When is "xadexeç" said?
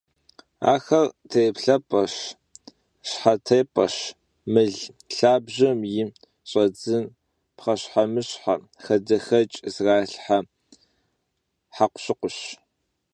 8.83-9.61